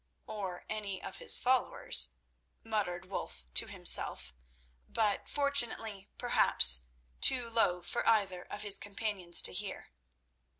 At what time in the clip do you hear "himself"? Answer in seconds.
3.67-4.33